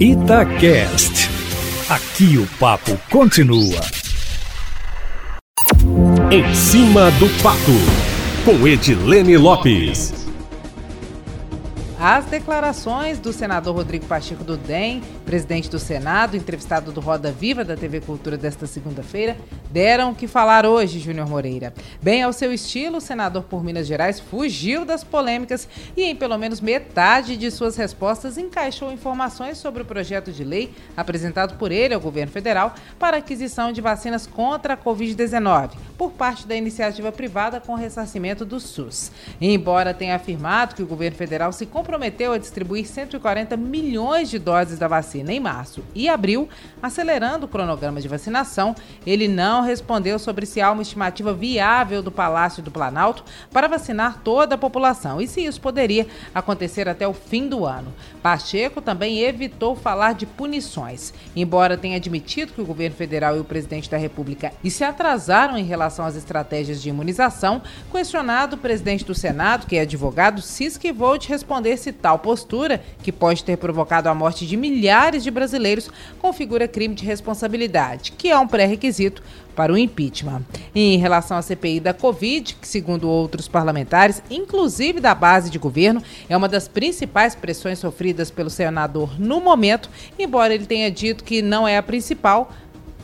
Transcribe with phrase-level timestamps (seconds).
[0.00, 1.28] Itacast.
[1.88, 3.80] Aqui o papo continua.
[6.30, 7.58] Em cima do papo,
[8.44, 10.14] com Edilene Lopes.
[11.98, 17.62] As declarações do senador Rodrigo Pacheco do DEM, presidente do Senado, entrevistado do Roda Viva
[17.62, 19.36] da TV Cultura desta segunda-feira,
[19.70, 21.74] deram o que falar hoje, Júnior Moreira.
[22.00, 26.38] Bem ao seu estilo, o senador por Minas Gerais fugiu das polêmicas e, em pelo
[26.38, 31.92] menos metade de suas respostas, encaixou informações sobre o projeto de lei apresentado por ele
[31.92, 37.60] ao governo federal para aquisição de vacinas contra a Covid-19, por parte da iniciativa privada
[37.60, 39.12] com ressarcimento do SUS.
[39.38, 44.78] embora tenha afirmado que o governo federal se comprometeu a distribuir 140 milhões de doses
[44.78, 46.48] da vacina em março e abril,
[46.82, 48.74] acelerando o cronograma de vacinação,
[49.06, 54.20] ele não respondeu sobre se há uma estimativa viável do Palácio do Planalto para vacinar
[54.24, 57.92] toda a população e se isso poderia acontecer até o fim do ano.
[58.22, 63.44] Pacheco também evitou falar de punições, embora tenha admitido que o governo federal e o
[63.44, 67.60] presidente da República se atrasaram em relação às estratégias de imunização.
[67.90, 72.80] Questionado o presidente do Senado, que é advogado, se esquivou de responder se tal postura,
[73.02, 78.28] que pode ter provocado a morte de milhares de brasileiros, configura crime de responsabilidade, que
[78.28, 79.22] é um pré-requisito
[79.56, 80.42] para o impeachment.
[80.74, 85.58] E em relação à CPI da Covid, que, segundo outros parlamentares, inclusive da base de
[85.58, 91.24] governo, é uma das principais pressões sofridas pelo senador no momento, embora ele tenha dito
[91.24, 92.52] que não é a principal,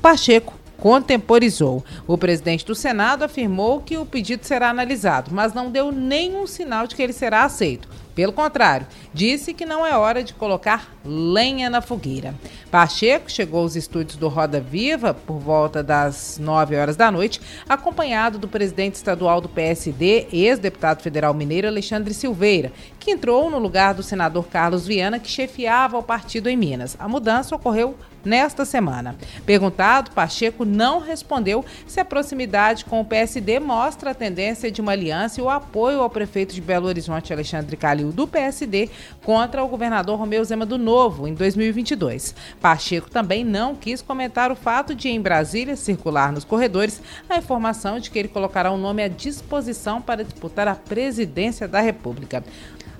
[0.00, 1.84] Pacheco contemporizou.
[2.06, 6.86] O presidente do Senado afirmou que o pedido será analisado, mas não deu nenhum sinal
[6.86, 7.86] de que ele será aceito.
[8.20, 12.34] Pelo contrário, disse que não é hora de colocar lenha na fogueira.
[12.70, 18.38] Pacheco chegou aos estúdios do Roda Viva por volta das 9 horas da noite, acompanhado
[18.38, 24.02] do presidente estadual do PSD, ex-deputado federal mineiro Alexandre Silveira, que entrou no lugar do
[24.02, 26.98] senador Carlos Viana, que chefiava o partido em Minas.
[27.00, 29.16] A mudança ocorreu nesta semana.
[29.46, 34.92] Perguntado, Pacheco não respondeu se a proximidade com o PSD mostra a tendência de uma
[34.92, 38.90] aliança e o apoio ao prefeito de Belo Horizonte, Alexandre Calil, do PSD,
[39.22, 42.34] contra o governador Romeu Zema do Novo, em 2022.
[42.60, 47.98] Pacheco também não quis comentar o fato de, em Brasília, circular nos corredores a informação
[47.98, 52.44] de que ele colocará o um nome à disposição para disputar a presidência da República.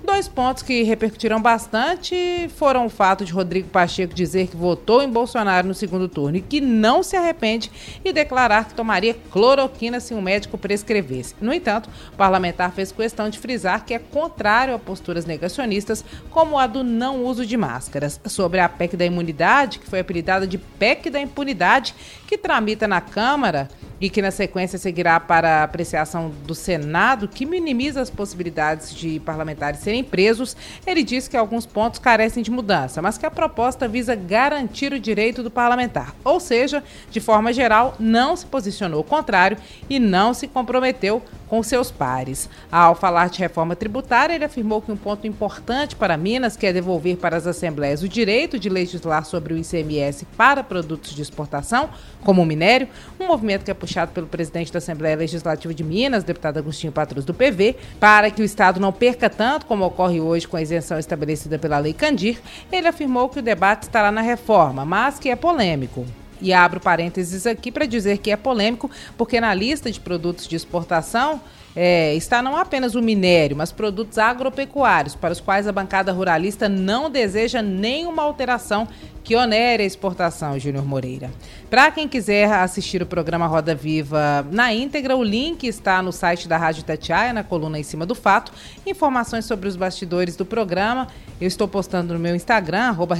[0.03, 5.07] Dois pontos que repercutiram bastante foram o fato de Rodrigo Pacheco dizer que votou em
[5.07, 7.71] Bolsonaro no segundo turno e que não se arrepende
[8.03, 11.35] e declarar que tomaria cloroquina se um médico prescrevesse.
[11.39, 16.59] No entanto, o parlamentar fez questão de frisar que é contrário a posturas negacionistas, como
[16.59, 18.19] a do não uso de máscaras.
[18.25, 21.95] Sobre a PEC da imunidade, que foi apelidada de PEC da impunidade,
[22.27, 23.69] que tramita na Câmara,
[24.01, 29.19] e que na sequência seguirá para a apreciação do Senado, que minimiza as possibilidades de
[29.19, 30.57] parlamentares serem presos,
[30.87, 34.99] ele diz que alguns pontos carecem de mudança, mas que a proposta visa garantir o
[34.99, 36.15] direito do parlamentar.
[36.23, 39.57] Ou seja, de forma geral, não se posicionou contrário
[39.87, 42.49] e não se comprometeu com seus pares.
[42.71, 46.71] Ao falar de reforma tributária, ele afirmou que um ponto importante para Minas, que é
[46.71, 51.89] devolver para as assembleias o direito de legislar sobre o ICMS para produtos de exportação,
[52.23, 52.87] como o minério,
[53.19, 53.73] um movimento que é
[54.13, 58.45] pelo presidente da Assembleia Legislativa de Minas, deputado Agostinho Patrus do PV, para que o
[58.45, 62.39] Estado não perca tanto como ocorre hoje com a isenção estabelecida pela Lei Candir,
[62.71, 66.05] ele afirmou que o debate estará na reforma, mas que é polêmico.
[66.41, 70.55] E abro parênteses aqui para dizer que é polêmico, porque na lista de produtos de
[70.55, 71.39] exportação
[71.75, 76.67] é, está não apenas o minério, mas produtos agropecuários, para os quais a bancada ruralista
[76.67, 78.87] não deseja nenhuma alteração
[79.23, 81.29] que onere a exportação, Júnior Moreira.
[81.69, 86.47] Para quem quiser assistir o programa Roda Viva na íntegra, o link está no site
[86.47, 88.51] da Rádio Tatiaia, na coluna em cima do fato.
[88.85, 91.07] Informações sobre os bastidores do programa
[91.41, 93.15] eu estou postando no meu Instagram, arroba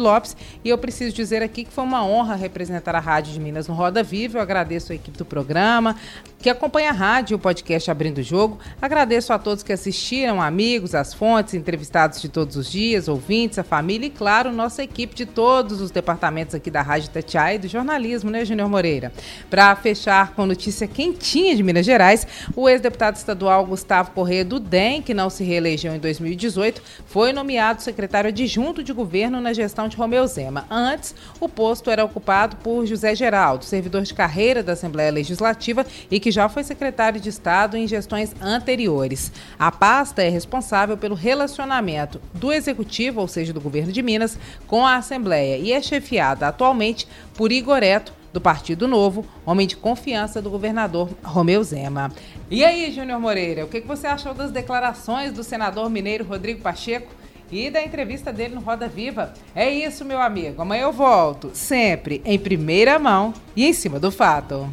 [0.00, 0.34] Lopes,
[0.64, 3.74] e eu preciso dizer aqui que foi uma honra representar a Rádio de Minas no
[3.74, 4.38] Roda Viva.
[4.38, 5.96] Eu agradeço a equipe do programa,
[6.38, 8.58] que acompanha a rádio e o podcast Abrindo o Jogo.
[8.80, 13.64] Agradeço a todos que assistiram, amigos, as fontes, entrevistados de todos os dias, ouvintes, a
[13.64, 17.58] família e, claro, nosso nossa equipe de todos os departamentos aqui da Rádio Tatiaia e
[17.58, 19.12] do jornalismo, né, Júnior Moreira?
[19.48, 22.26] Para fechar com notícia quentinha de Minas Gerais,
[22.56, 27.82] o ex-deputado estadual Gustavo Corrêa do DEM, que não se reelegeu em 2018, foi nomeado
[27.82, 30.66] secretário adjunto de governo na gestão de Romeu Zema.
[30.68, 36.18] Antes, o posto era ocupado por José Geraldo, servidor de carreira da Assembleia Legislativa e
[36.18, 39.30] que já foi secretário de Estado em gestões anteriores.
[39.56, 44.36] A pasta é responsável pelo relacionamento do executivo, ou seja, do governo de Minas,
[44.74, 50.42] com a Assembleia e é chefiada atualmente por Igoreto, do Partido Novo, homem de confiança
[50.42, 52.10] do governador Romeu Zema.
[52.50, 57.14] E aí, Júnior Moreira, o que você achou das declarações do senador mineiro Rodrigo Pacheco
[57.52, 59.32] e da entrevista dele no Roda Viva.
[59.54, 60.60] É isso, meu amigo.
[60.60, 64.68] Amanhã eu volto, sempre em primeira mão e em cima do fato.